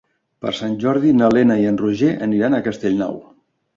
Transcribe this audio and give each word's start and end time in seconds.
Per 0.45 0.53
Sant 0.59 0.77
Jordi 0.83 1.11
na 1.19 1.29
Lena 1.37 1.57
i 1.65 1.67
en 1.73 1.77
Roger 1.83 2.09
aniran 2.29 2.57
a 2.57 2.63
Castellnou. 2.69 3.21